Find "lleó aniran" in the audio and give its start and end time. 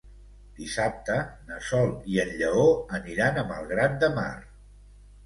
2.39-3.39